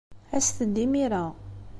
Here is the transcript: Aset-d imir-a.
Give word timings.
Aset-d 0.37 0.75
imir-a. 0.85 1.25